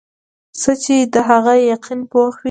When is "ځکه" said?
0.61-0.73